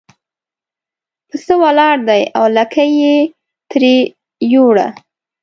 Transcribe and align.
پسه 1.27 1.53
ولاړ 1.63 1.97
دی 2.09 2.21
او 2.37 2.45
لکۍ 2.57 2.89
یې 3.01 3.17
ترې 3.69 3.95
یووړه. 4.51 4.87